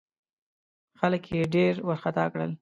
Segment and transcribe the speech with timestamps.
[0.99, 2.51] خلک یې ډېر وارخطا کړل.